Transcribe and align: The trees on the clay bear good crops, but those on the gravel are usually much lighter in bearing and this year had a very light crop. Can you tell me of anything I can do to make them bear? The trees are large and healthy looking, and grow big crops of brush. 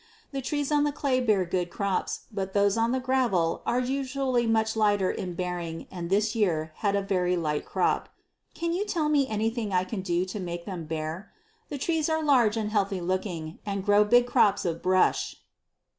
The 0.31 0.41
trees 0.41 0.71
on 0.71 0.83
the 0.83 0.91
clay 0.91 1.19
bear 1.21 1.45
good 1.45 1.69
crops, 1.69 2.21
but 2.31 2.53
those 2.53 2.75
on 2.75 2.91
the 2.91 2.99
gravel 2.99 3.61
are 3.67 3.79
usually 3.79 4.47
much 4.47 4.75
lighter 4.75 5.11
in 5.11 5.35
bearing 5.35 5.85
and 5.91 6.09
this 6.09 6.33
year 6.33 6.71
had 6.77 6.95
a 6.95 7.03
very 7.03 7.37
light 7.37 7.65
crop. 7.67 8.09
Can 8.55 8.73
you 8.73 8.83
tell 8.83 9.09
me 9.09 9.27
of 9.27 9.31
anything 9.31 9.71
I 9.71 9.83
can 9.83 10.01
do 10.01 10.25
to 10.25 10.39
make 10.39 10.65
them 10.65 10.85
bear? 10.85 11.31
The 11.69 11.77
trees 11.77 12.09
are 12.09 12.23
large 12.23 12.57
and 12.57 12.71
healthy 12.71 12.99
looking, 12.99 13.59
and 13.63 13.85
grow 13.85 14.03
big 14.03 14.25
crops 14.25 14.65
of 14.65 14.81
brush. 14.81 15.35